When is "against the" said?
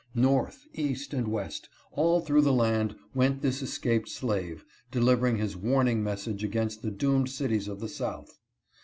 6.43-6.89